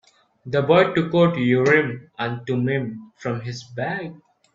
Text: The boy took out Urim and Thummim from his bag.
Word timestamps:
The 0.47 0.63
boy 0.63 0.95
took 0.95 1.13
out 1.13 1.37
Urim 1.37 2.09
and 2.17 2.41
Thummim 2.47 3.11
from 3.17 3.41
his 3.41 3.63
bag. 3.63 4.15